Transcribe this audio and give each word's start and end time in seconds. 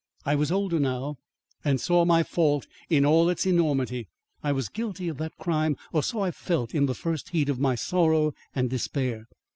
I 0.25 0.33
was 0.33 0.51
older 0.51 0.79
now 0.79 1.17
and 1.63 1.79
saw 1.79 2.05
my 2.05 2.23
fault 2.23 2.65
in 2.89 3.05
all 3.05 3.29
its 3.29 3.45
enormity. 3.45 4.07
I 4.41 4.51
was 4.51 4.67
guilty 4.67 5.09
of 5.09 5.17
that 5.19 5.37
crime 5.37 5.77
or 5.93 6.01
so 6.01 6.21
I 6.21 6.31
felt 6.31 6.73
in 6.73 6.87
the 6.87 6.95
first 6.95 7.29
heat 7.29 7.49
of 7.49 7.59
my 7.59 7.75
sorrow 7.75 8.33
and 8.55 8.67
despair. 8.67 9.27